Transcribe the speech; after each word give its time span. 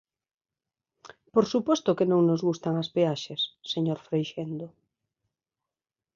Por 1.33 1.45
suposto 1.51 1.97
que 1.97 2.09
non 2.11 2.21
nos 2.29 2.41
gustan 2.47 2.73
as 2.81 2.89
peaxes, 2.95 3.41
señor 3.71 3.99
Freixendo. 4.07 4.67